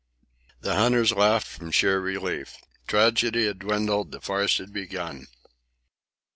[0.61, 2.55] The hunters laughed from sheer relief.
[2.87, 5.27] Tragedy had dwindled, the farce had begun.